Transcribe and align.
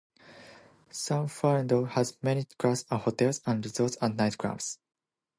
San 0.89 1.27
Fernando 1.27 1.85
has 1.85 2.17
many 2.23 2.43
class 2.57 2.85
A 2.89 2.97
hotels 2.97 3.39
and 3.45 3.63
resorts 3.63 3.97
and 4.01 4.17
night 4.17 4.35
clubs. 4.35 4.79